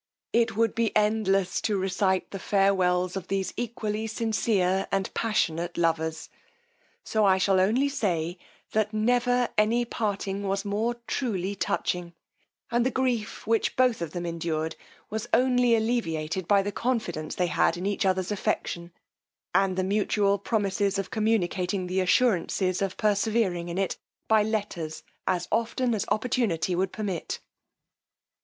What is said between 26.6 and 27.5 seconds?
would permit.